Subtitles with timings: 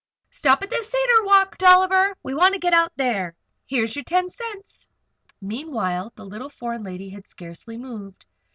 [0.31, 2.15] "Stop at the Cedar Walk, Dolliver.
[2.23, 3.35] We want to get out there.
[3.67, 4.89] Here's your ten cents."
[5.39, 8.25] Meanwhile the little foreign lady had scarcely moved.